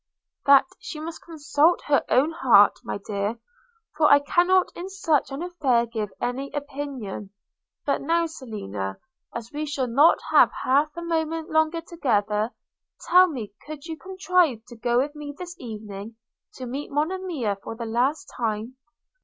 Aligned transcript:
'That 0.47 0.65
she 0.79 0.99
must 0.99 1.21
consult 1.21 1.83
her 1.83 2.03
own 2.09 2.31
heart, 2.31 2.75
my 2.83 2.97
dear; 3.05 3.37
for 3.95 4.11
I 4.11 4.17
cannot 4.17 4.71
in 4.75 4.89
such 4.89 5.29
an 5.31 5.43
affair 5.43 5.85
give 5.85 6.09
any 6.19 6.49
opinion. 6.53 7.29
But 7.85 8.01
now, 8.01 8.25
Selina, 8.25 8.97
as 9.35 9.51
we 9.51 9.67
shall 9.67 9.85
not 9.85 10.17
have 10.31 10.49
half 10.63 10.89
a 10.97 11.03
moment 11.03 11.51
longer 11.51 11.81
together, 11.81 12.49
tell 13.09 13.27
me, 13.27 13.53
could 13.67 13.85
you 13.85 13.95
contrive 13.95 14.65
to 14.69 14.75
go 14.75 14.97
with 14.97 15.13
me 15.13 15.35
this 15.37 15.55
evening 15.59 16.15
to 16.55 16.65
meet 16.65 16.89
Monimia 16.89 17.57
for 17.61 17.75
the 17.75 17.85
last 17.85 18.25
time?' 18.35 18.77